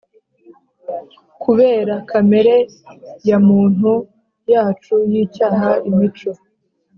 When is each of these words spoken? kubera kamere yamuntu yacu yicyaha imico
kubera 1.43 1.93
kamere 2.09 2.55
yamuntu 3.29 3.91
yacu 4.51 4.95
yicyaha 5.11 5.69
imico 5.89 6.31